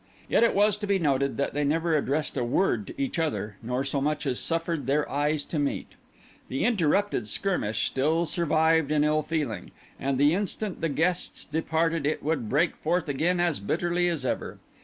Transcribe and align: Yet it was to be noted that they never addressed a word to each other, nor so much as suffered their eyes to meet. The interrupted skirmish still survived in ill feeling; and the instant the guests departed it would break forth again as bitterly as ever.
Yet 0.27 0.41
it 0.43 0.55
was 0.55 0.77
to 0.77 0.87
be 0.87 0.97
noted 0.97 1.37
that 1.37 1.53
they 1.53 1.63
never 1.63 1.95
addressed 1.95 2.35
a 2.35 2.43
word 2.43 2.87
to 2.87 2.99
each 2.99 3.19
other, 3.19 3.57
nor 3.61 3.83
so 3.83 4.01
much 4.01 4.25
as 4.25 4.39
suffered 4.39 4.87
their 4.87 5.07
eyes 5.07 5.43
to 5.43 5.59
meet. 5.59 5.89
The 6.49 6.65
interrupted 6.65 7.27
skirmish 7.27 7.85
still 7.85 8.25
survived 8.25 8.91
in 8.91 9.03
ill 9.03 9.21
feeling; 9.21 9.69
and 9.99 10.17
the 10.17 10.33
instant 10.33 10.81
the 10.81 10.89
guests 10.89 11.45
departed 11.45 12.07
it 12.07 12.23
would 12.23 12.49
break 12.49 12.75
forth 12.77 13.07
again 13.09 13.39
as 13.39 13.59
bitterly 13.59 14.07
as 14.07 14.25
ever. 14.25 14.57